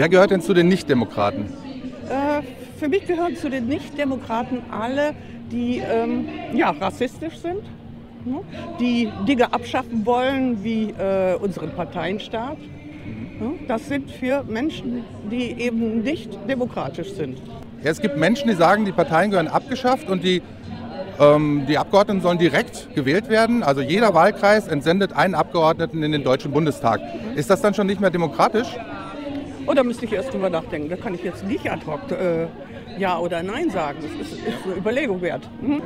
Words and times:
Wer 0.00 0.08
gehört 0.08 0.30
denn 0.30 0.40
zu 0.40 0.54
den 0.54 0.66
Nichtdemokraten? 0.68 1.44
Äh, 2.08 2.40
für 2.78 2.88
mich 2.88 3.06
gehören 3.06 3.36
zu 3.36 3.50
den 3.50 3.66
Nichtdemokraten 3.68 4.62
alle, 4.70 5.12
die 5.52 5.82
ähm, 5.86 6.26
ja, 6.54 6.70
rassistisch 6.70 7.36
sind, 7.36 7.60
ne? 8.24 8.40
die 8.80 9.10
Dinge 9.28 9.52
abschaffen 9.52 10.06
wollen 10.06 10.64
wie 10.64 10.94
äh, 10.98 11.34
unseren 11.34 11.72
Parteienstaat. 11.72 12.56
Ne? 13.38 13.58
Das 13.68 13.88
sind 13.88 14.10
für 14.10 14.42
Menschen, 14.44 15.04
die 15.30 15.60
eben 15.60 16.00
nicht 16.00 16.30
demokratisch 16.48 17.12
sind. 17.12 17.36
Ja, 17.84 17.90
es 17.90 18.00
gibt 18.00 18.16
Menschen, 18.16 18.48
die 18.48 18.56
sagen, 18.56 18.86
die 18.86 18.92
Parteien 18.92 19.28
gehören 19.28 19.48
abgeschafft 19.48 20.08
und 20.08 20.24
die, 20.24 20.40
ähm, 21.18 21.64
die 21.68 21.76
Abgeordneten 21.76 22.22
sollen 22.22 22.38
direkt 22.38 22.94
gewählt 22.94 23.28
werden. 23.28 23.62
Also 23.62 23.82
jeder 23.82 24.14
Wahlkreis 24.14 24.66
entsendet 24.66 25.12
einen 25.12 25.34
Abgeordneten 25.34 26.02
in 26.02 26.12
den 26.12 26.24
Deutschen 26.24 26.52
Bundestag. 26.52 27.02
Ist 27.36 27.50
das 27.50 27.60
dann 27.60 27.74
schon 27.74 27.86
nicht 27.86 28.00
mehr 28.00 28.08
demokratisch? 28.08 28.78
Oh, 29.70 29.74
da 29.74 29.84
müsste 29.84 30.04
ich 30.04 30.12
erst 30.12 30.32
drüber 30.34 30.50
nachdenken. 30.50 30.88
Da 30.88 30.96
kann 30.96 31.14
ich 31.14 31.22
jetzt 31.22 31.46
nicht 31.46 31.70
ad 31.70 31.86
hoc 31.86 32.10
äh, 32.10 32.48
Ja 32.98 33.20
oder 33.20 33.40
Nein 33.44 33.70
sagen. 33.70 33.98
Das 34.02 34.10
ist, 34.10 34.32
ist 34.32 34.64
eine 34.64 34.74
Überlegung 34.74 35.22
wert. 35.22 35.48
Mhm. 35.60 35.80